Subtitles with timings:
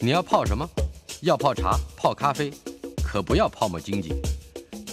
[0.00, 0.68] 你要泡什么？
[1.22, 2.52] 要泡茶、泡咖啡，
[3.02, 4.10] 可不要泡沫经济；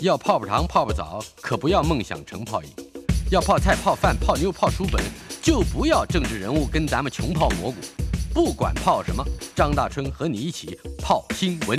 [0.01, 2.69] 要泡泡糖、泡泡澡，可不要梦想成泡影；
[3.29, 4.99] 要泡菜、泡饭、泡妞、泡书本，
[5.43, 7.77] 就不要政治人物跟咱们穷泡蘑菇。
[8.33, 9.23] 不管泡什么，
[9.55, 11.77] 张大春和你一起泡新闻。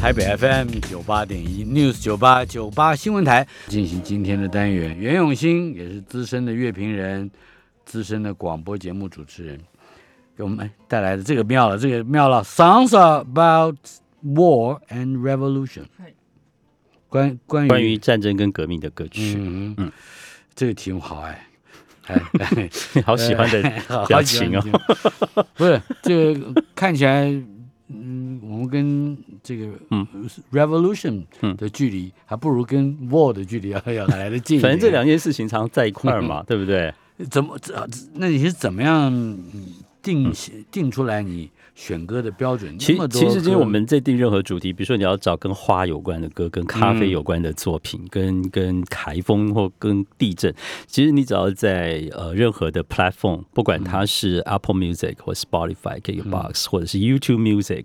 [0.00, 7.28] 台北 FM 九八点一 News 九八九八新闻台进行今天的单元，袁永新也是资深的乐评人，
[7.84, 9.60] 资深的广播节目主持人。
[10.36, 13.76] 给我们带来的这个妙了，这个妙了，Songs about
[14.24, 15.84] war and revolution，
[17.08, 19.92] 关关于关于战争跟革命的歌曲，嗯嗯，
[20.54, 21.46] 这个题目好哎，
[22.06, 22.20] 哎，
[23.06, 23.62] 好喜欢的
[24.08, 27.24] 表情哦，不是这个看起来，
[27.88, 30.06] 嗯，我们跟这个嗯。
[30.52, 31.22] revolution
[31.56, 36.92] 的距离还不如跟 war 的距离要要来的近， 反正这两件事情常在一块儿嘛， 对不对？
[37.30, 37.72] 怎么这
[38.14, 39.38] 那你是怎么样？
[40.04, 40.32] 定
[40.70, 42.78] 定出来你选歌的标准。
[42.78, 50.54] 其实其实今天我们在定任何主题，比如说你要找跟花有关的歌、跟咖啡有关的作品、跟跟台风或跟地震，
[50.86, 57.84] 其实你只要在呃任何的 platform，不管它是 Apple Music 或 Spotify、KKBox 或者是 YouTube Music，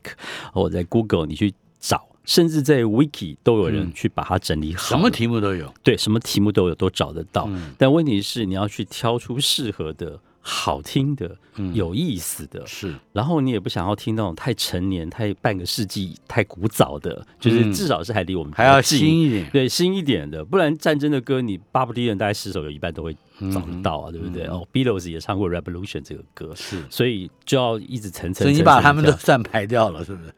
[0.54, 5.74] 或者在 Google 你去找，甚至在 Wiki 都有人去把它整理好，什么题目都有。
[5.82, 7.50] 对，什么题目都有，都找得到。
[7.78, 10.20] 但问题是你要去挑出适合的。
[10.42, 12.96] 好听的，嗯有意思的，是。
[13.14, 20.44] 然后你也不想要听那种太成年、太半个世纪、太古早的，就是至少是还离我们还要新一点，对，新一点的。
[20.44, 23.14] 不然战争的歌，你巴不得人大概十首有一半都会
[23.54, 24.46] 找得到啊，对不对？
[24.46, 26.84] 哦，Beatles 也唱过《Revolution》这个歌，是。
[26.90, 28.46] 所以就要一直层层。
[28.46, 30.34] 所以你把他们都算排掉了，是不是？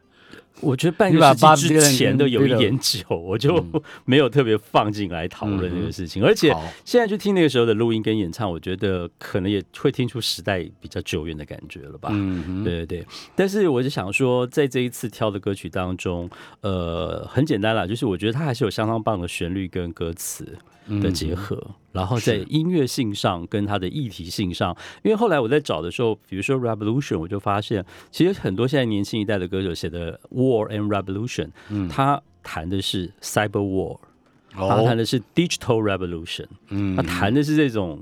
[0.60, 3.64] 我觉得半个世纪之前都有一点久，我就
[4.04, 6.22] 没有特别放进来讨论这个事情。
[6.22, 12.10] 而且现在去听那个时候的录音跟演唱，我觉得可能也会听出时代比较久远的感觉了吧。
[12.12, 13.06] 嗯，对对对。
[13.34, 20.56] 但是我就想说，在这一次挑的歌曲当中，呃，很简单啦，就是我觉得它还是有相当棒的旋律跟歌词。
[21.00, 33.98] 的结合，然后在音乐性上跟它的议题性上，因为后来我在找的时候，比如说 Revolution，我就发现其实很多现在年轻一代的歌手写的 War and Revolution，嗯，他谈的是 Cyber War，
[34.52, 38.00] 他谈的是 Digital Revolution，嗯，他谈的是这种。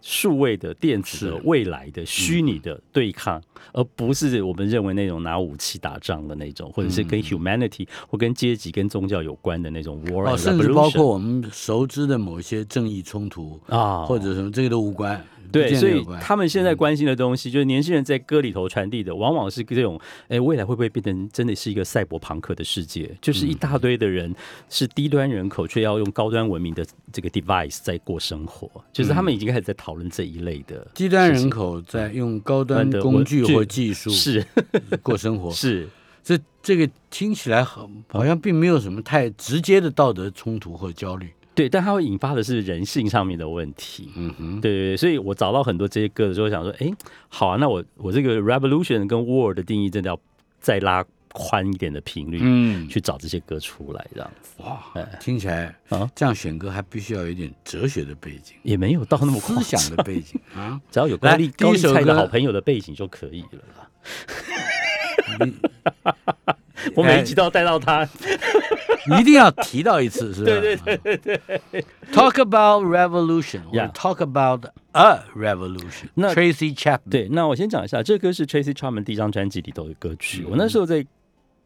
[0.00, 3.42] 数位的、电子的、未来的、虚拟的对抗，
[3.72, 15.22] 而不是我们认为那种拿武器打仗的那种，或者是跟 humanity 或跟阶级、跟宗教有关的那种 war，甚至包括我们熟知的某些正义冲突啊，或者什么，这个都无关。
[15.50, 23.10] 对，所以他们现在关心的东西，就是年轻人在歌里头传递的，往往是这种，哎，未来会不会变成真的是一个赛博朋克的世界？
[23.20, 24.34] 就是一大堆的人
[24.68, 34.44] 是低端人口，却要用高端文明的这个 device 在过生活，就是他们已经开始在讨论这一类的低端人口在用高端的工具或技术是。
[35.02, 35.88] 过生活， 是。
[36.22, 41.30] 这这个听起来好好像并没有什么太直接的道德冲突或焦虑。
[41.58, 44.12] 对，但它会引发的是人性上面的问题。
[44.14, 46.88] 嗯哼，对对对，所以我找到很多这些歌的时候，想说，哎，
[47.28, 50.20] 好啊，那我我这个 revolution 跟 war 的定义，真的要
[50.60, 54.62] 再拉宽一点的频率，嗯，去找这些歌出来，这样子。
[54.62, 54.80] 哇，
[55.18, 63.58] 听起来啊，这样选歌还必须要有一点哲学的背景，也没有到那么思想的背景啊， 只要有高丽高丽菜的好朋友的背景就可以了。
[66.94, 68.08] 我每一集都要带到他。
[69.20, 70.46] 一定要提到一次，是吧？
[70.46, 71.84] 对对对对对。
[72.12, 73.62] Talk about revolution.
[73.72, 73.90] Yeah.
[73.92, 76.08] Talk about a revolution.
[76.14, 77.10] 那 Tracy Chapman。
[77.10, 80.44] 对，那我先讲一下，这歌是 Tracy Chapman 第一张专辑里头的歌曲。
[80.48, 81.06] 我那时候在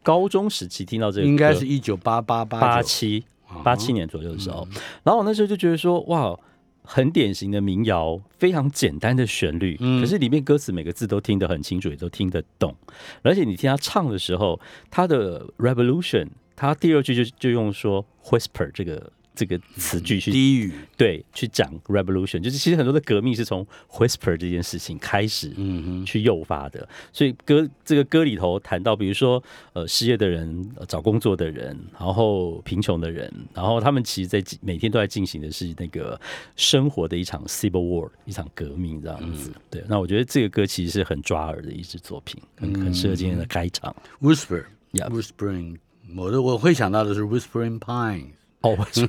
[0.01, 3.23] 高中时期听到这个，应该是一九八八八八七
[3.63, 4.67] 八七年左右的时候。
[5.03, 6.37] 然后我那时候就觉得说，哇。
[6.85, 12.75] 很典型的民谣，非常简单的旋律，可是里面歌词每个字都听得很清楚，也都听得懂。
[13.21, 14.59] 而且你听他唱的时候，
[14.91, 19.11] 他的 Revolution，他第二句就就用说 Whisper 这个。
[19.35, 26.87] 这个词句去低语，对，去讲 revolution，就是其实很多的革命是从 whisper 这件事情开始，嗯哼，去诱发的。
[27.11, 36.21] 所以歌这个歌里头谈到，比如说呃失业的人、找工作的人，然后贫穷的人，然后他们其实在每天都在进行的是那个
[36.55, 39.51] 生活的一场 civil war，一场革命这样子。
[39.67, 43.95] 对，那我觉得这个歌其实是很抓耳的一支作品，很很适合今天的开场。
[44.21, 45.77] Whisper，yeah，whispering，
[46.15, 48.31] 我的我会想到的是 whispering Pines。
[48.61, 49.01] 哦， 就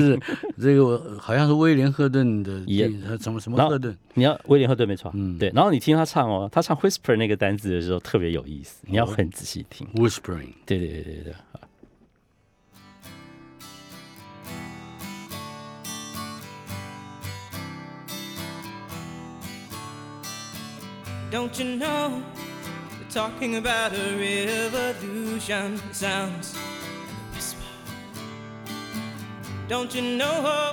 [0.00, 0.18] 是
[0.60, 2.50] 这个，好像是威廉赫顿的，
[3.20, 3.96] 什么什么赫顿？
[4.14, 5.52] 你要威廉赫顿没错，嗯，对。
[5.54, 9.86] 然后你听他唱哦，他唱 whisper 那个单字的时候特别有意思，你要很仔细听。
[9.94, 11.34] whispering，对对对对对。
[21.30, 22.10] Don't you know
[23.12, 25.78] talking about a revolution.
[25.92, 27.60] Sounds like a whisper.
[29.68, 30.72] Don't you know?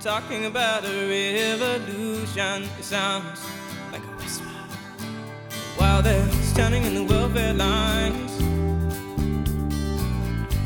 [0.00, 2.66] Talking about a revolution.
[2.80, 3.44] Sounds
[3.92, 4.46] like a whisper.
[5.76, 8.32] While they're standing in the welfare lines,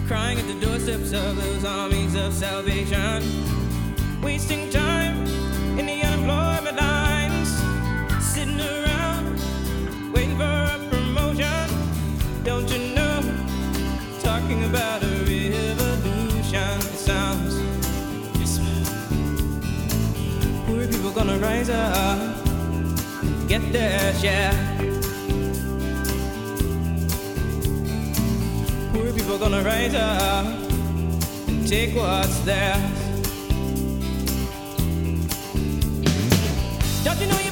[0.06, 3.24] crying at the doorsteps of those armies of salvation,
[4.22, 4.81] wasting time
[21.42, 22.18] Rise up,
[23.48, 24.52] get their share.
[28.92, 30.46] Poor people gonna rise up
[31.48, 32.78] and take what's theirs.
[37.04, 37.51] Don't you know you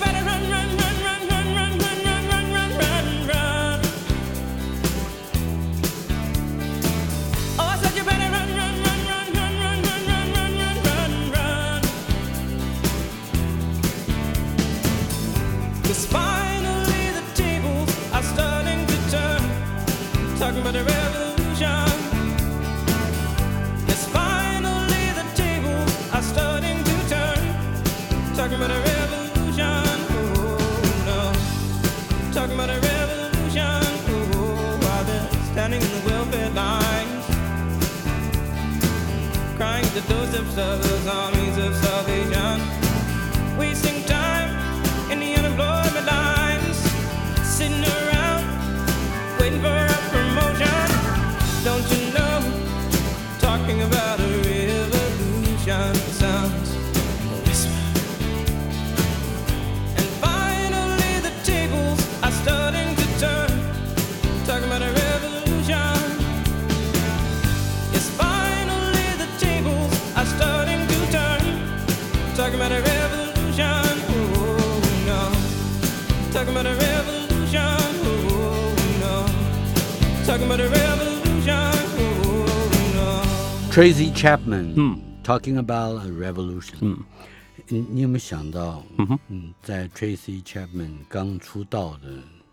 [40.01, 42.80] to those of souls, armies of salvation.
[83.71, 86.99] Tracy Chapman，嗯，Talking about a revolution，嗯，
[87.69, 92.09] 你你有没有想到，嗯哼，嗯，在 Tracy Chapman 刚出道的，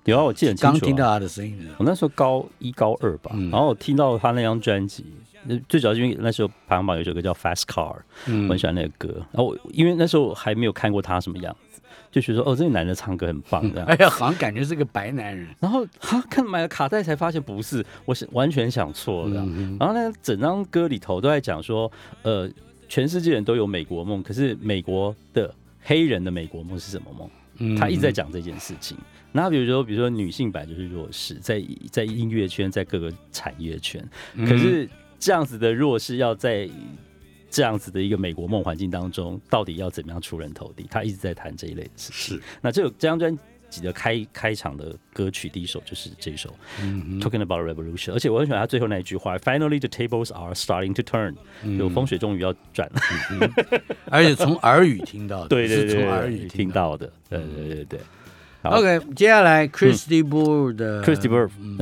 [0.06, 3.50] 有啊，我记得刚听到他的声音我那时候高一高二吧，嗯。
[3.50, 5.04] 然后我听到他那张专辑，
[5.48, 7.96] 呃最主要是因为那时候排行榜有一首歌叫《Fast Car》，
[8.28, 8.46] 嗯。
[8.46, 9.10] 我很喜欢那个歌。
[9.31, 11.67] 然后我因为那时候还没有看过他什么样子，
[12.12, 13.88] 就觉得说哦，这个男的唱歌很棒这样。
[13.88, 19.42] 哎呀，好像感觉是个白男人，然后他看买了卡带才发现不是，我是完全想错了。
[19.42, 21.92] 嗯然后呢，整张歌里头都在讲说，
[22.24, 22.50] 呃，
[22.88, 27.30] 全世界人都有美国梦，可是美国的黑人的美国梦是什么梦？
[27.59, 28.95] 嗯他一直在讲这件事情。
[29.31, 31.62] 那比如说，比如说女性版就是弱势，在
[31.92, 34.04] 在音乐圈，在各个产业圈，
[34.36, 34.88] 嗯可是
[35.19, 36.69] 这样子的弱势要在
[37.49, 40.85] 这样子的一个美国梦环境当中，到底要怎么样出人头地？
[40.89, 42.38] 他一直在谈这一类的事情。
[42.38, 43.38] 是，那这个这张专
[43.69, 51.33] 辑的开开场的歌曲第一首就是这一首、嗯 Talking About Revolution，而且我很喜欢他最后那一句话：Finally the tables are starting to turn，、
[51.77, 53.01] 有嗯风水终于要转了。
[54.05, 57.99] 而且从耳语听到的，对对对是从耳对，语听到到的，对对对对。
[58.63, 61.30] OK，接下来 Christy Burr 的 Christy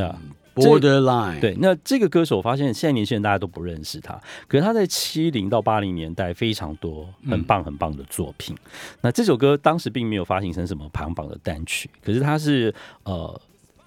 [0.01, 0.19] 啊
[0.55, 8.55] Borderline，对，那这个歌手我发现现在年轻人大家都不认识他，可是他在七零到八零年代非常多很棒很棒的作品。
[9.01, 13.41] 那这首歌当时并没有发行成什么排行榜的单曲，可是他是呃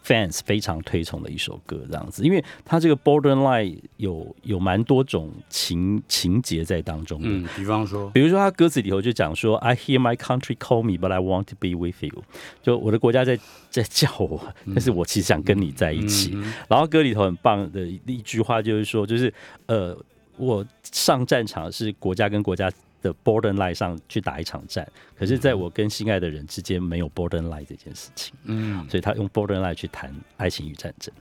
[0.08, 7.28] fans 非常推崇的一首歌，这样子，因为它这个 borderline 有有蛮多种情情节在当中的。
[7.28, 12.24] 嗯，比方说，比如说，他歌词里头就讲说，I hear my country call me, but I want to be with you。
[12.62, 13.38] 就我的国家在
[13.70, 16.32] 在叫我，但是我其实想跟你在一起。
[16.34, 19.32] 嗯然后歌里头很棒的一一句话就是说，就是
[19.66, 19.96] 呃，
[20.36, 22.70] 我上战场是国家跟国家
[23.02, 24.86] 的 border line 上去打一场战，
[25.16, 31.12] 可是在我跟心爱的人之间没有 border line 这件事情，嗯，所以他用 border line 去谈爱情与战争。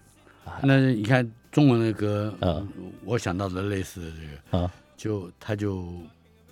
[0.64, 2.68] 那你看中文的歌，嗯
[3.04, 5.92] 我想到的类似的这个，啊，就他就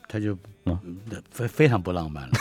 [0.07, 0.97] 他就嗯
[1.31, 2.33] 非非常不浪漫了。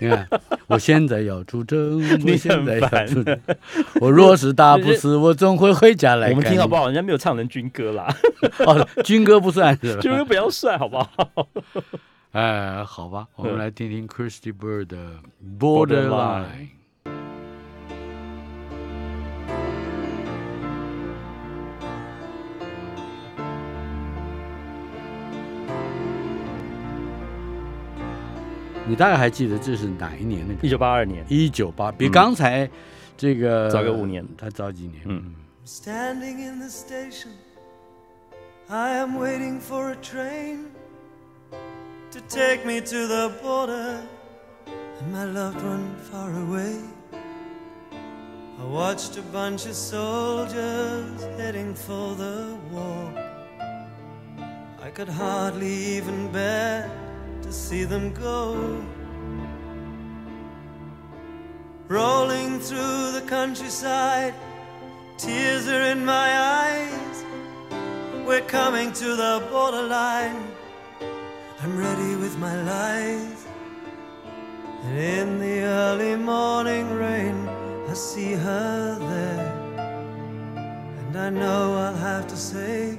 [0.00, 0.28] 你看，
[0.66, 3.38] 我现在要出征， 我现在要出征，
[4.00, 6.30] 我若是打 不死，我总会回家来。
[6.30, 6.76] 我们听好不？
[6.76, 6.86] 好？
[6.86, 8.06] 人家没有唱成军歌啦，
[8.66, 10.10] 哦，军歌不算是 军？
[10.16, 11.08] 歌不要算，好不好？
[12.32, 14.96] 哎，好吧，我们来听听 Christy Bird 的
[15.58, 16.68] 《Borderline
[28.86, 30.60] 你大概还记得这是哪一年的歌？
[30.62, 32.70] 一九八二年，一九八，比刚才
[33.16, 35.02] 这个早个五年，他早几年。
[35.06, 35.34] 嗯
[35.66, 37.32] Standing in the station,
[38.68, 40.66] I am waiting for a train
[42.12, 44.00] to take me to the border
[44.66, 46.76] and my loved one far away.
[48.58, 53.10] I watched a bunch of soldiers heading for the war.
[54.80, 57.05] I could hardly even bear to
[57.56, 58.84] see them go.
[61.88, 64.34] Rolling through the countryside,
[65.16, 66.28] tears are in my
[66.62, 67.24] eyes.
[68.26, 70.40] We're coming to the borderline.
[71.62, 73.46] I'm ready with my lies.
[74.84, 77.48] And in the early morning rain,
[77.88, 79.52] I see her there.
[81.00, 82.98] And I know I'll have to say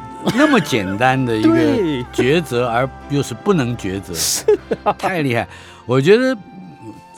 [0.35, 1.55] 那么简单的一个
[2.13, 4.13] 抉择，而又是不能抉择，
[4.97, 5.47] 太厉害。
[5.85, 6.37] 我觉得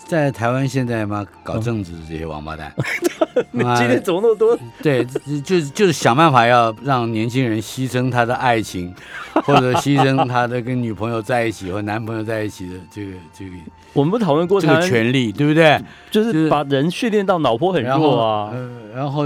[0.05, 2.73] 在台湾现在嘛，搞政治的这些王八蛋，
[3.51, 4.57] 妈今天怎么那么多？
[4.81, 5.05] 对，
[5.43, 8.93] 就就是想办法要让年轻人牺牲他的爱情，
[9.43, 13.51] 或者牺牲他的跟女朋友在一起或男朋友在一起的这个这个
[13.93, 15.79] 我们不讨论过这，个权利，对不对？
[16.09, 18.49] 就就是是把人训练到脑波很然后弱啊。
[18.53, 19.23] 呃，然后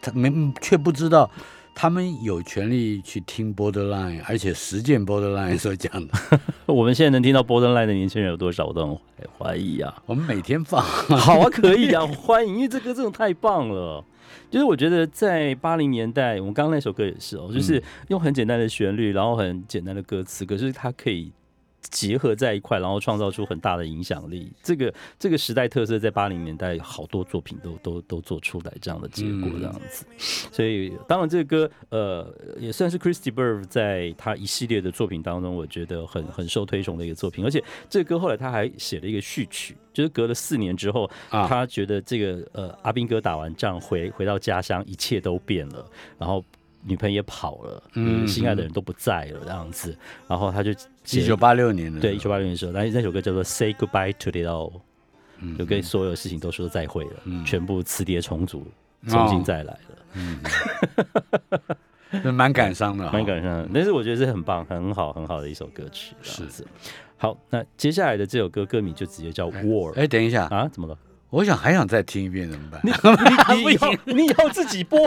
[0.00, 1.30] 他没却不知道。
[1.80, 6.12] 他们有权利去听 borderline，而且实践 borderline 所讲的。
[6.66, 8.66] 我们现在能听到 borderline 的年轻人有多少？
[8.66, 8.98] 我都很
[9.38, 10.02] 怀疑啊。
[10.04, 14.04] 我们每天放，好啊，可以啊，欢迎，因为这歌真的太棒了。
[14.50, 21.30] 就是我觉得在八零年代，我们刚刚那首歌也是哦，就是用很简单的旋律，然后很简单的歌词，可是它可以
[21.80, 24.52] 结合在一块，然后创造出很大的影响力。
[24.62, 30.04] 这个这个时代特色在八零年代好多作品都都都做出来这样的结果，这样子。
[30.18, 37.44] 所以当然这个歌呃也算是 Christy Burr 在他一系列的作品当中，我觉得很很受推崇的一个作品。
[37.44, 45.84] 而且这个歌后来他还写了一个序曲，就是隔了四年之后，啊他觉得这个呃阿兵哥打完仗回回到家乡，一切都变了，
[46.18, 46.44] 然后。
[46.82, 54.72] 女朋友也跑了，嗯嗯，心爱的人都不在了，这样子，然后他就一写九八六年的，对，一九八六年的时候，那那首歌叫做《Say Goodbye to It All》，
[55.56, 58.66] 就跟所有事情都说再会了，嗯全部磁碟重组，
[59.08, 59.98] 重新再来了，
[62.22, 63.68] 这蛮感伤的，蛮感伤的。
[63.74, 66.66] 但是我觉得是很棒、很好、很好的一首歌曲，这样子。
[67.16, 70.68] 好，那接下来的这首歌歌名就直接叫 War 哎，等一下，啊？
[70.68, 70.96] 怎么了？
[71.30, 72.80] 我想还想再听一遍怎么办？
[72.84, 72.90] 你
[73.64, 74.98] 你以后你以后自己播，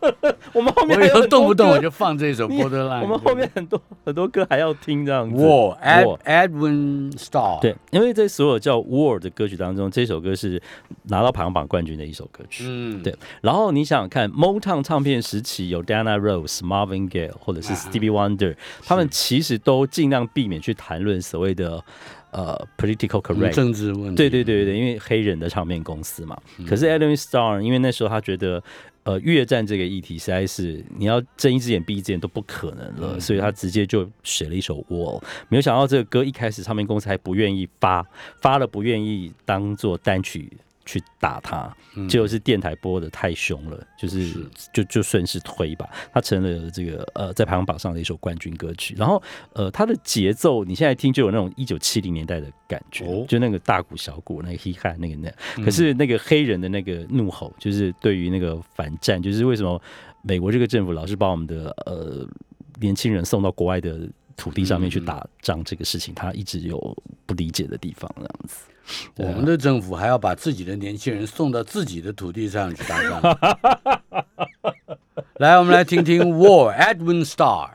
[0.54, 3.02] 我们后面我以后还有很多歌动不动我就放这首你 Borderline。
[3.02, 5.36] 我们后面很多很多歌还要听这样子。
[5.36, 10.60] War Ed Edwin Starr 对，因为在所有叫 War 的歌曲当中，这首歌是
[11.04, 12.64] 拿到排行榜冠军的一首歌曲。
[12.66, 21.84] 嗯对然后你想想看，Motown 唱片时期有 Diana Rose、Marvin Gaye 或者是 Stevie Wonder，他们其实都尽量避免去谈论所谓的
[22.30, 23.54] 呃 political 嗯 correct。
[23.54, 24.16] 政治问题。
[24.16, 26.36] 对对对对，因为黑人的唱片公司嘛。
[26.58, 28.62] 嗯可是 Edwin Starr 因为那时候他觉得。
[29.06, 35.20] 呃，越战这个议题实在是你要睁一只眼闭一只眼都不可能了，嗯所以他直接就写了一首《Wall》。
[35.48, 38.04] 没有想到这个歌一开始唱片公司还不愿意发，
[38.40, 40.50] 发了不愿意当做单曲
[40.86, 41.70] 去打他，
[42.08, 48.94] 结果是电台播的太凶了，就是就就顺势推吧，他成了这个呃在排行榜上的一首冠军歌曲。
[48.96, 53.26] 然后呃它的节奏你现在听就有那种一九七零年代的感觉，哦。
[53.28, 55.28] 就那个大鼓小鼓那个 he hat 那个那，
[55.58, 55.64] 嗯。
[55.64, 59.80] 可是那个黑人的那个怒吼，就是对于那个反战，就是为什么
[60.22, 62.24] 美国这个政府老是把我们的呃
[62.80, 66.78] 年轻人送到国外的土地上面去打仗这个事情，他一直有
[67.24, 68.56] 不理解的地方，这样子。
[68.66, 68.72] 啊
[69.16, 73.20] 我们的政府还要把自己的年轻人送到自己的土地上去打仗。
[75.38, 77.70] 来，我们来听听 War Edwin Starr。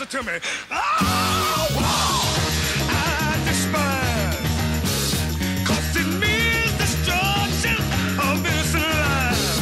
[0.00, 0.38] Listen to me.
[0.70, 2.22] Oh, wow.
[2.88, 4.38] I despise
[5.66, 7.74] Cause it means destruction
[8.22, 9.58] of innocent lives.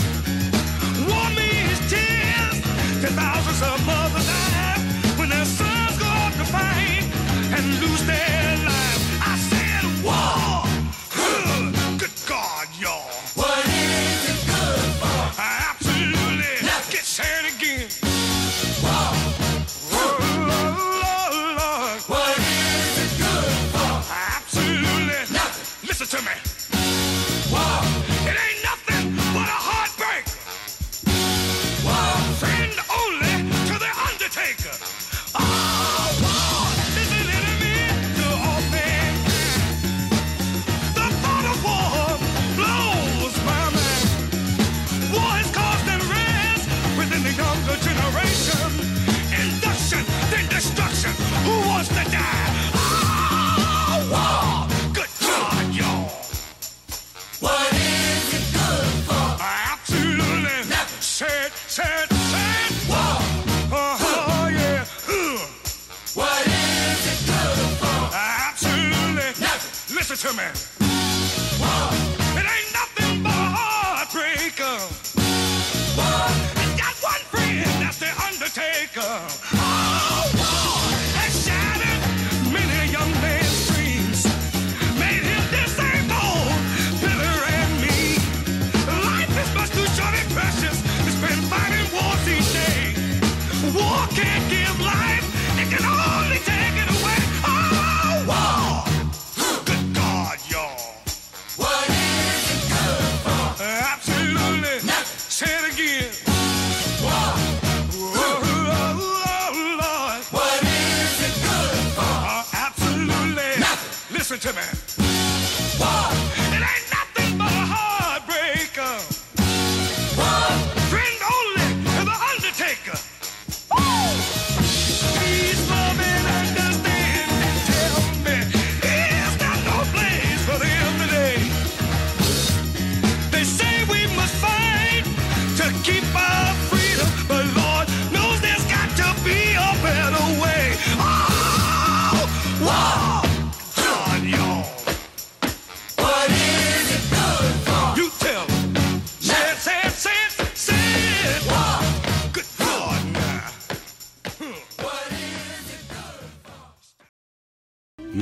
[1.08, 2.60] War means tears
[3.00, 4.76] to thousands of mothers die
[5.16, 7.04] when their sons go off to fight
[7.56, 8.45] and lose their
[70.26, 70.75] to me.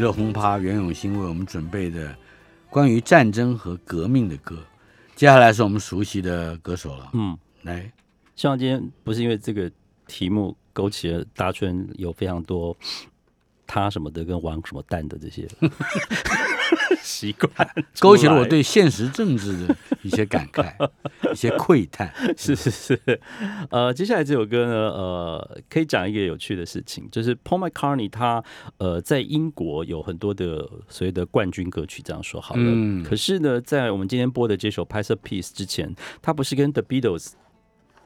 [0.05, 2.15] 乐轰趴袁永新为我们准备的
[2.69, 4.59] 关于战争和革命的歌。
[5.15, 7.91] 接下来是我们熟悉的歌手了，嗯，来，
[8.37, 9.71] 希望今天不是因为这个
[10.07, 12.77] 题目勾起了大春有非常多
[13.67, 15.47] 他什么的跟玩什么蛋的这些
[17.03, 17.51] 习惯，
[18.01, 20.73] 勾起了我对现实政治的一些感慨，
[21.33, 22.13] 一些窥探。
[22.37, 23.21] 是是是，
[23.71, 28.43] 呃，接下来这首歌呢，呃，可以讲一个有趣的事情，就是 Paul McCartney 他
[28.79, 32.63] 呃在英国有很多的所谓的冠军歌曲，这样说好了。
[32.65, 37.33] 嗯可是呢，在我们今天播的这首《c e Piece》之前，他不是跟 The Beatles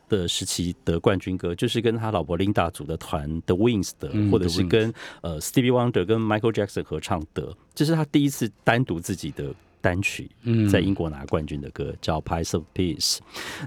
[0.09, 4.93] 的时期得冠军歌，就是跟他老婆 Linda 组的团 The Wings 的，嗯或者是跟
[5.23, 10.31] 呃 Stevie Wonder 跟 Michael Jackson 合唱的，这是他第一次单独自己的单曲。
[10.43, 13.17] 嗯在英国拿冠军的歌叫《Piece of Peace》。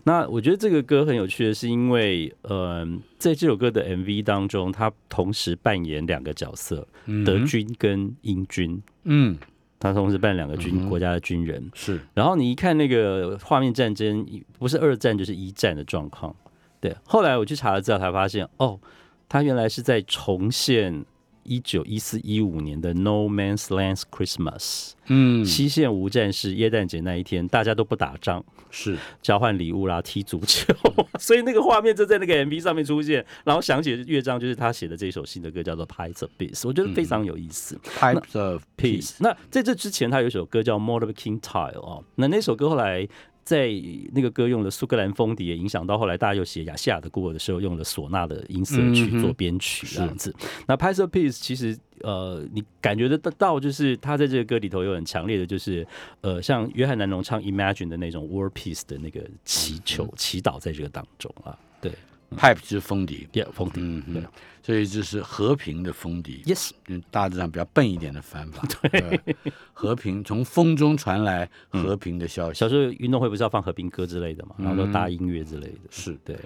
[0.03, 2.85] 那我觉得这个歌很有趣的是，因为呃，
[3.17, 6.87] 在这首歌的 MV 当中，他同时扮演两个角色，
[7.25, 8.81] 德军跟英军。
[9.03, 9.37] 嗯
[9.81, 11.99] 他同时扮两个军、嗯国家的军人，是。
[12.13, 14.25] 然后你一看那个画面战争，
[14.59, 16.33] 不是二战就是一战的状况。
[16.79, 18.79] 对，后来我去查了资料，才发现哦，
[19.27, 21.03] 他原来是在重现
[21.43, 24.91] 一九一四一五年的 No Man's Land Christmas。
[25.07, 25.45] 嗯。
[25.45, 28.97] 西线无战事，耶诞节那一天，大家都不打仗，是。
[29.21, 30.73] 交换礼物啦，踢足球，
[31.19, 37.79] 所以那个画面就在那个 MV 上面出现，然后想起的乐章就是他写的这首新的歌，叫做《Pies of Peace》，我觉得非常有意思。
[37.83, 39.15] Pipes of Peace。
[39.19, 43.07] 那在这之前，他有一首歌叫《More of a King Tile》哦，那那首歌后来
[43.43, 43.69] 在
[44.13, 50.33] 那个歌用了苏格兰风笛，也影响到后来大家又写亚细亚的孤儿的时候，用了唢呐的音色去做编曲这样子。
[50.67, 55.85] 那《p i c e of Peace》其实呃，你感觉得到，就是他在这个歌里头有很强烈的，就是
[56.21, 61.91] 呃，像约翰南农唱《Imagine》的那种 World Peace 的那个祈求、祈祷在这个当中啊，对
[62.37, 64.27] Pipe 就是风笛，，Yeah，风笛，嗯对哼，
[64.63, 66.41] 所以这是和平的风笛。
[66.45, 68.63] ，Yes，嗯大致上比较笨一点的翻法。
[68.89, 69.35] 对，
[69.73, 72.59] 和平从风中传来和平的消息。
[72.59, 76.37] 小时候运动会不是要放和平歌之类的嘛，然后都大音乐之类的，是对。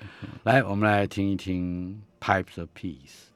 [0.43, 3.29] 来，我们来听一听 Pipes of Peace。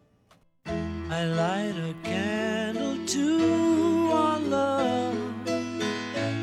[0.66, 3.20] I light a candle to
[4.12, 5.16] our love.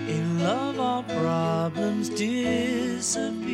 [0.08, 3.45] In love, our problems disappear.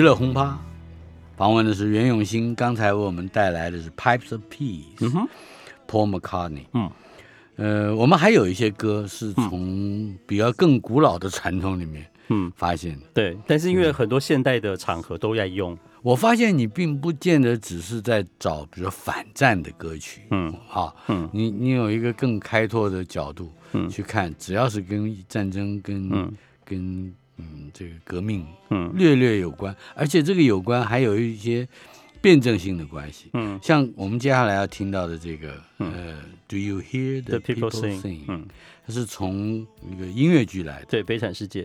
[0.00, 0.58] 娱乐轰趴，
[1.36, 5.28] 访问的是袁永新，刚才为我们带来的是《Pipes of Peace》，嗯哼
[5.86, 6.64] ，Paul McCartney。
[6.72, 6.90] 嗯，
[7.56, 13.06] 呃，我们还有一些歌是从比较更古老的传统里面嗯，发现的。
[13.12, 13.36] 对。
[13.46, 20.50] 但是因为很多现代的场合都在用，我发现你并不见得只是在找，比如说反战的歌曲，嗯。
[20.70, 21.28] 啊，嗯。
[21.30, 23.86] 你你有一个更开拓的角度嗯。
[23.90, 26.32] 去看，只要是跟战争、跟、嗯。
[26.64, 28.92] 跟嗯这个革命嗯。
[28.94, 31.66] 略略有关，而且这个有关还有一些
[32.20, 33.30] 辩证性的关系。
[33.32, 33.58] 嗯。
[33.62, 38.20] 像我们接下来要听到的这个，呃，Do you hear the，The people sing，sing？
[38.28, 38.46] 嗯，
[38.86, 41.64] 它是从一个音乐剧来的，对，《悲惨世界》，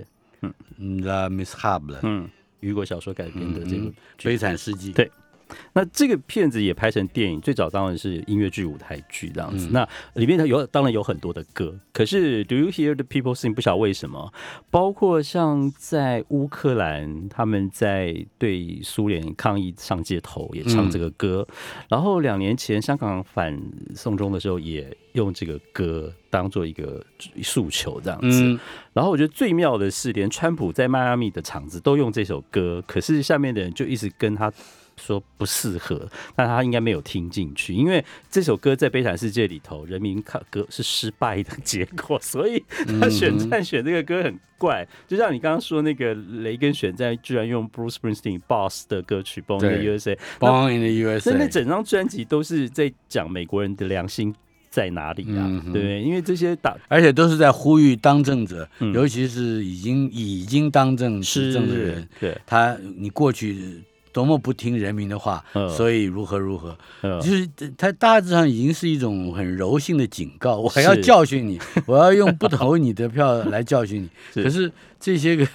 [0.77, 2.29] 嗯，La Mishable，嗯，
[2.61, 5.11] 雨果小说改编的这个嗯悲惨世界，对
[5.73, 9.67] 那这个片子也拍成电影，最早当然是音乐剧、舞台剧这样子。
[9.67, 13.53] 嗯那里面它有当然有很多的歌，可是 Do you hear the people sing？
[13.53, 14.33] 不晓得为什么，
[14.69, 21.47] 包括像在乌克兰，他们在对苏联抗议上街头也唱这个歌，
[21.89, 23.59] 然后两年前香港反
[23.95, 27.03] 送中的时候也用这个歌当做一个
[27.41, 28.41] 诉求这样子。
[28.43, 28.59] 嗯，
[28.93, 34.51] 然后我觉得最妙的是，连川普在迈阿密的场子都用这首歌，可是下面的人就一直跟他
[34.97, 42.63] 说不适合，但他应该没有听进去，因为这首歌在《悲惨世界》里头，人民看歌是失败的结果， 所以
[42.99, 44.87] 他选战选这个歌很怪。
[45.07, 54.33] 就像你刚刚说那个雷根选战，居然用 Bruce Springsteen Boss 的歌曲《Born in the USA》，Born in the 那那 USA，那整张专辑都是在讲美国人的良心
[54.69, 56.01] 在哪里啊，嗯对？
[56.01, 58.93] 因为这些打而且都是在呼吁当政者，嗯。
[58.93, 63.81] 尤其是已经已经当政执是政的人，对，他你过去
[64.15, 65.69] 多么不听人民的话，嗯。
[65.69, 67.19] 所以如何如何，嗯。
[67.19, 67.45] 就是
[67.77, 74.09] 他大致上已经是一种很柔性的警告，我还要教训你， 我要用不投你的票来教训你。
[74.33, 74.41] 是。
[74.41, 75.45] 可是这些个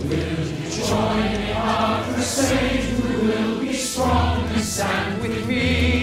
[0.02, 2.84] Will you join in our crusade?
[2.84, 5.95] Who will be strong and stand with me?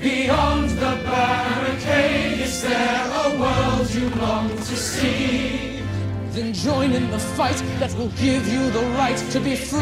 [0.00, 5.82] Beyond the barricade, is there a world you long to see?
[6.30, 9.80] Then join in the fight that will give you the right to be free.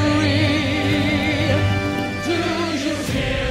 [2.24, 2.32] Do
[2.84, 3.45] you hear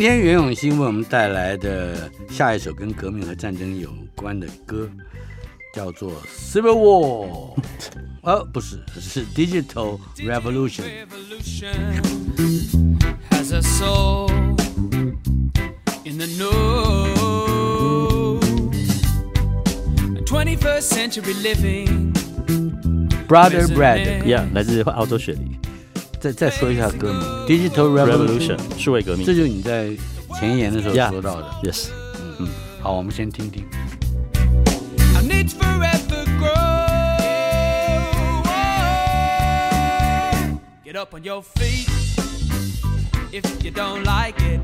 [0.00, 4.88] 今天袁永新为我们带来的下一首跟革命和战争有关的歌，
[5.74, 7.28] 叫做《Civil War》。
[8.22, 10.84] 呃，不是，是 Digital Revolution。
[11.04, 11.98] revolution
[13.30, 14.30] has a soul
[16.06, 17.50] in the know.
[20.24, 22.14] 21st century living.
[23.28, 25.59] Brother Brad，Yeah，来自澳洲雪梨
[26.19, 29.89] 再再说一下歌名，Digital Revolution， Revolution 数位革命这就是你在
[30.39, 31.49] 前言的时候 Yeah 说到的。
[31.63, 31.87] ，Yes，
[32.81, 33.65] 好，我们先听听。
[35.13, 36.53] Our needs forever grow.
[40.83, 41.87] Get up on your feet
[43.31, 44.61] if you don't like it.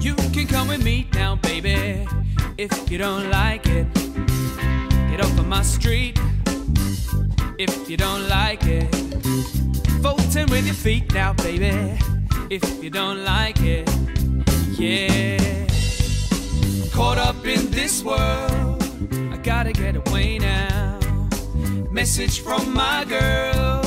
[0.00, 2.06] You can come with me now, baby.
[2.56, 3.86] If you don't like it,
[5.10, 6.18] get off of my street.
[7.58, 8.88] If you don't like it,
[10.03, 11.97] voting with your feet now, baby.
[12.49, 13.89] If you don't like it,
[14.77, 15.63] yeah
[16.93, 18.83] caught up in this world.
[19.31, 20.99] I gotta get away now.
[21.91, 23.81] Message from my girl.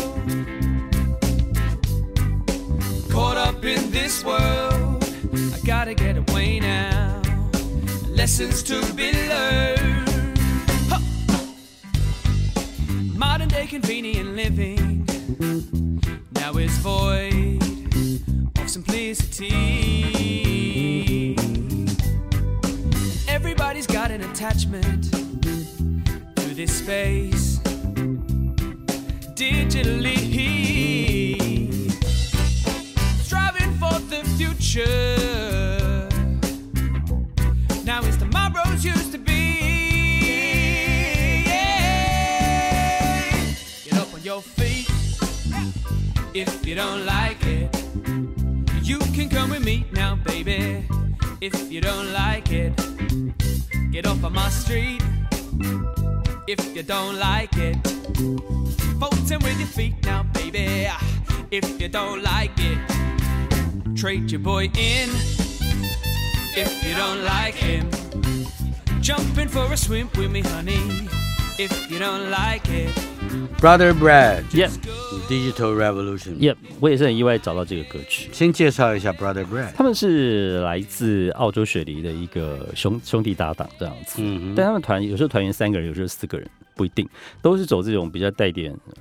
[3.10, 5.04] Caught up in this world.
[5.54, 7.22] I gotta get away now.
[8.08, 10.38] Lessons to be learned.
[13.16, 15.06] Modern day convenient living
[16.32, 17.62] now is void
[18.58, 20.04] of simplicity.
[23.28, 25.12] Everybody's got an attachment
[26.36, 27.58] to this space
[29.34, 30.16] digitally.
[33.22, 35.55] Striving for the future.
[46.76, 47.74] Don't like it.
[48.82, 50.84] You can come with me now, baby.
[51.40, 52.76] If you don't like it,
[53.90, 55.00] get off of my street.
[56.46, 57.76] If you don't like it,
[59.00, 60.86] voting with your feet now, baby.
[61.50, 62.78] If you don't like it,
[63.96, 65.08] trade your boy in.
[66.54, 67.88] If you don't like him,
[69.00, 71.08] jump in for a swim with me, honey.
[71.58, 73.15] If you don't like it,
[73.58, 74.70] Brother Brad Yep
[75.28, 76.36] Digital Revolution。
[76.36, 78.28] Yep，我也是很意外找到这个歌曲。
[78.30, 79.72] 先介绍一下 Brother Brad。
[79.74, 87.08] 他们是来自澳洲雪梨的一个兄兄弟搭档这样子，嗯但他们团有时候团员三个人，有时候四个人，不一定，
[87.40, 88.92] 都是走这种比较带点呃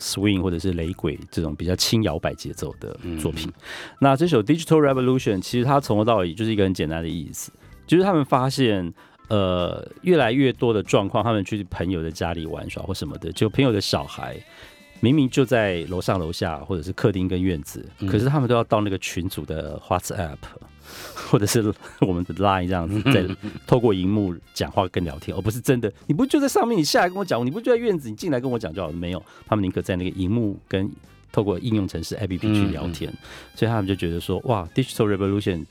[0.00, 3.52] swing 或者是雷鬼这种比较轻摇摆节奏的作品。
[4.00, 7.52] 那这首 Digital Revolution 其实它从头到尾就是一个很简单的意思，
[7.86, 8.92] 就是他们发现。
[9.28, 14.36] 呃，越来越多的状况，他们去朋友的家里玩耍或什么的，就朋友的小孩
[15.00, 20.36] 明明就在楼上楼下或者是客厅跟院子，可 是他们都要到那个群组的 WhatsApp
[21.28, 23.26] 或者是我们的 Line 这样子，在
[23.66, 25.92] 透过荧幕讲话跟聊天，而不是真的。
[26.06, 28.94] 你不就在上面，你下来跟我讲，你不就在院子，你进来跟我讲就好了。
[28.94, 30.88] 没有，他们宁可在那个荧幕跟
[31.32, 33.12] 透过应用程式 APP 去聊天，
[33.54, 35.66] 所以他们就觉得说，哇，Digital Revolution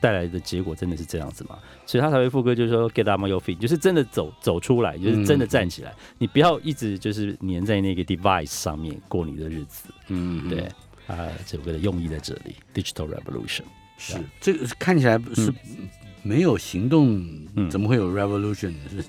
[0.00, 1.58] 带来的结果真的是这样子吗？
[1.84, 9.88] 所以他才会副歌就是说 Get up on your feet，就是真的走走出来，就是真的站起来，你不要一直就是粘在那个 device 上面过你的日子。
[10.08, 10.60] 嗯，对，
[11.06, 13.62] 啊，这首歌的用意在这里，Digital Revolution。
[13.98, 15.52] 是这个看起来是
[16.22, 17.18] 没有行动，
[17.54, 18.78] 嗯怎么会有 revolution 呢？
[18.90, 19.04] 是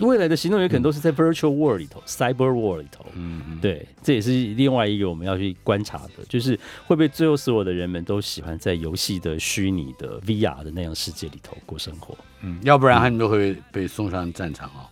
[0.00, 3.04] 未来的行动有可能都是在 virtual world 里头、cyber world 里头。
[3.14, 12.16] 嗯，嗯对，这也是另外一个我们要去观察的，就是会不会最后所有的人们都喜欢在游戏的虚拟的 VR 的那样世界里头过生活？
[12.42, 14.86] 嗯，要不然他们都会被送上战场哦。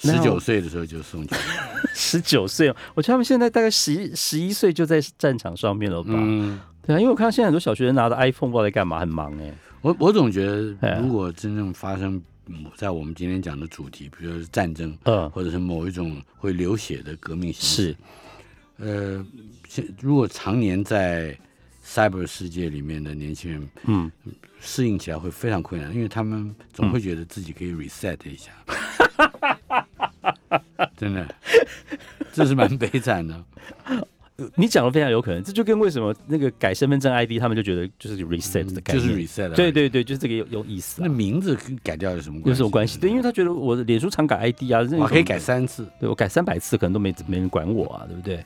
[0.00, 1.34] 十九岁的时候就送去，
[1.92, 6.10] 十九岁哦，我觉得他们现在大概十一十一岁就在战场上面了吧？
[6.14, 10.46] 嗯，对啊，因为我看到现在很多小学生拿着 iPhone 不知道在干嘛，很忙哎、我我总觉
[10.80, 12.22] 哎得，如果真正发生嗯
[12.76, 17.96] 在我们今天讲的主题，比如说是战争，嗯，或者是某一种会流血的革命形是式，
[18.78, 19.26] 呃，
[20.00, 21.36] 如果常年在
[21.84, 24.10] cyber 世界里面的年轻人，嗯，
[24.60, 28.52] 适应起来会非常困难，因为他们总会觉得自己可以 reset 一下，
[30.96, 31.34] 真的，
[32.32, 33.44] 这是蛮悲惨的。
[34.54, 41.12] 你讲的非常有可能，这就跟为什么那个改身份证 ID，他们就觉得就是 reset 的概念，嗯就是 reset 的对对对，就是这个有有意思、啊那。
[41.12, 42.48] 名字跟改掉有什么关系？
[42.50, 42.98] 有什么关系？
[43.00, 45.84] 对，因为他觉得我的脸书常改 ID 啊，我可以改三次。
[45.98, 48.44] 对我改三百次，可能都没没人管我啊，对不对？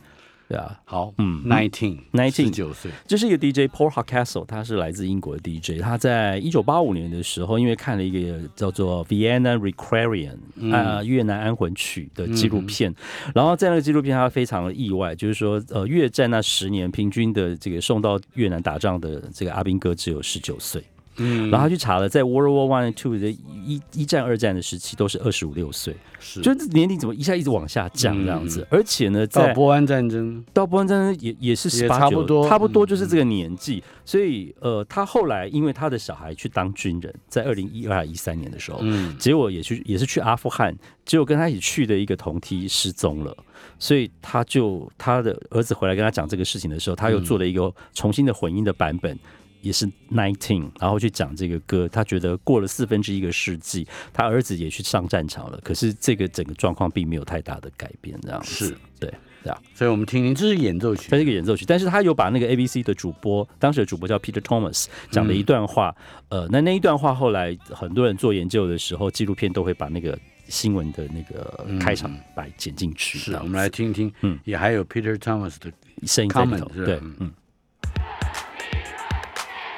[0.49, 5.81] 对啊，好，嗯，nineteen nineteen 九岁，这是一个 DJ Paul Hardcastle，他是来自英国的 DJ。
[5.81, 10.37] 他在一九八五年的时候，因为看了一个叫做《Vienna Requiem》
[10.75, 12.95] 啊、越南安魂曲的纪录片，
[13.35, 20.85] 然后在那个纪录片他非常的意外，就是说呃越战那十年平均的这个送到越南打仗的这个阿兵哥只有十九岁。
[21.17, 26.41] 嗯，然后他去查了，在 World War One Two 的一一战、二战的时期，都是二十五六岁，是。
[26.41, 43.37] 就是年龄怎么一下一直往下降这样子，而且呢，在到波湾战争，到波湾战争也也是十八差不多差不多就是这个年纪，所以呃，他后来因为他的小孩去当军人，在二零一二一三年的时候，嗯，结果也去也是去阿富汗，结果跟他一起去的一个同梯失踪了，
[43.79, 49.19] 所以他就他的儿子回来跟他讲这个事情的时候，他又做了一个重新的混音的版本。
[49.63, 58.67] 也是 nineteen，然后去讲这个歌，他觉得过了四分之一个世纪，他儿子也去上战场了，可是这个整个状况并没有太大的改变，这样子。
[58.67, 58.77] 是。
[59.01, 59.63] 对，这样。
[59.75, 61.09] 所以我们听听，这是演奏曲。
[61.11, 65.95] 它，是一个演奏曲，但是他有把那个 A B C 的主播，当时的主播叫 Peter Thomas 讲了一段话，
[66.29, 74.39] 呃，那那一段话后来很多人做研究的时候，纪录片都会把那个新闻的那个开场白剪进去，是我们来听听，嗯。
[74.45, 75.73] 也还有 Peter Thomas 的
[76.05, 77.17] 声音在里头，对，嗯。
[77.21, 77.33] 嗯。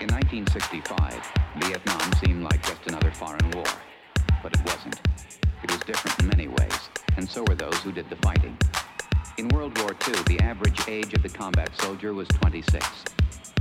[0.05, 1.33] In 1965,
[1.65, 3.65] Vietnam seemed like just another foreign war.
[4.43, 5.01] But it wasn't.
[5.63, 8.55] It was different in many ways, and so were those who did the fighting.
[9.39, 12.87] In World War II, the average age of the combat soldier was 26.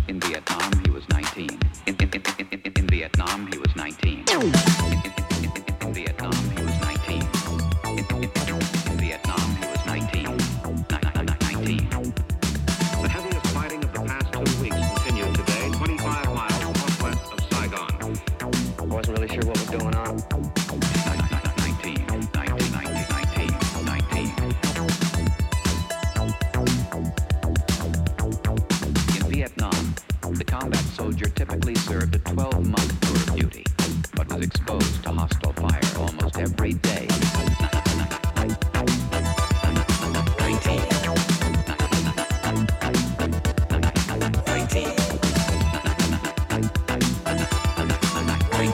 [0.09, 1.47] In Vietnam, he was 19.
[1.85, 4.25] In, in, in, in, Vietnam, he was 19.
[4.29, 6.72] In, in, in, in, in Vietnam, he was
[31.03, 33.65] soldier typically served a 12-month tour of duty,
[34.15, 37.07] but was exposed to hostile fire almost every day.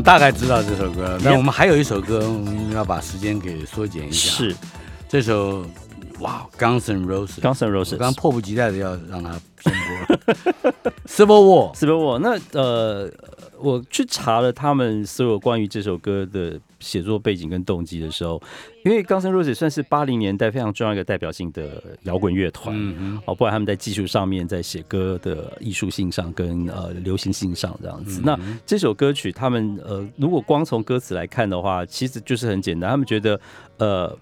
[0.09, 4.31] 大概知道这首歌，那我们还有一首歌，我们要把时间给缩减一下。
[4.31, 4.55] 是
[5.07, 5.63] 这首，
[6.17, 7.39] 哇，Guns N' Roses。
[7.39, 11.75] Guns N' 我 Roses 刚刚迫不及待的要让它先播 Civil War。
[11.75, 12.17] Civil War。
[12.17, 13.07] 那呃，
[13.59, 18.41] 我去查了他们所有关于这首歌的写作背景跟动机的时候，
[18.85, 28.21] 因为 Guns N' Roses 算是八零年代非常重要一个代表性的摇滚乐团，嗯哦，不然他们在技术上面，在写歌的艺术性上跟呃流行性上这样子。
[28.23, 33.39] 那这首歌曲，他们呃，如果光从歌词来看的话，其实就是很简单，他们觉得
[33.77, 34.17] 呃。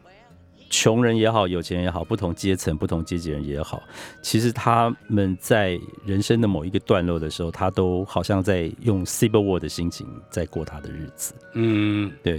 [0.70, 3.82] 穷人也好，有钱人也好，不同阶层、不同阶级人也好，
[4.22, 11.34] 其实他们在人生的某一个段落的时候，他都好像在用 Civil War 的心情在过他的日子。
[11.54, 12.38] 嗯，对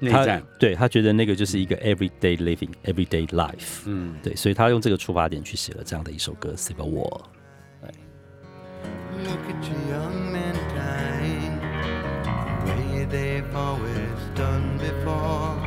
[0.00, 0.42] 对，他。
[0.58, 3.82] 对他觉得那个就是一个 everyday living, everyday life。
[3.86, 7.08] 嗯，对，所以他用这个出发点去写了这样的一首歌《Civil War》。
[9.24, 11.56] Look at your young men dying
[12.64, 15.65] the way they've always done before.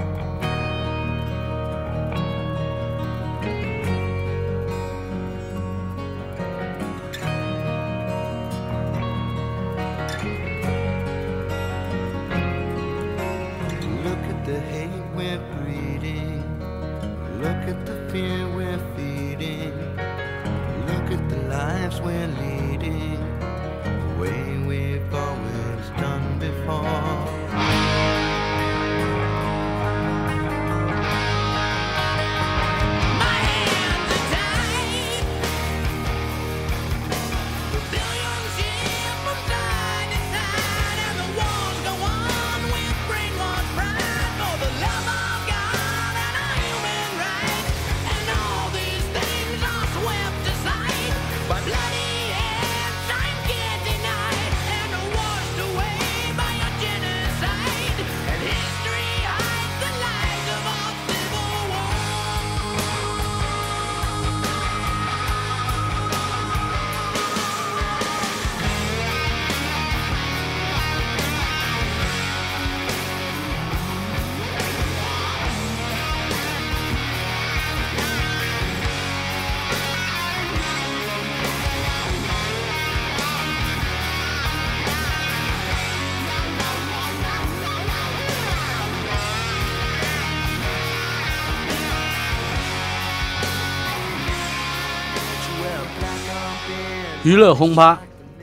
[97.30, 97.96] 娱乐轰趴，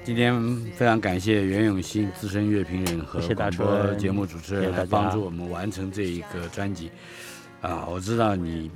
[0.04, 0.40] 今天
[0.76, 6.88] 非常感谢袁永新资深乐评人和谢谢大广播节目主持人来帮助我们完成这一个专辑。
[7.60, 8.70] 啊，我知道你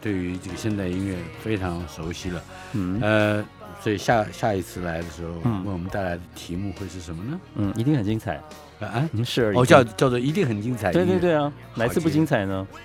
[0.00, 2.42] 对于这个现代音乐非常熟悉了，
[2.72, 3.44] 嗯呃，
[3.80, 7.40] 所以下下一次来的时候，嗯为我们带来的题目会是什么呢？
[7.54, 8.34] 嗯，一定很精彩。
[8.80, 9.52] 啊啊，嗯，是。
[9.54, 10.90] 哦，叫叫做一定很精彩。
[10.90, 12.66] 对对对啊，哪次不精彩呢？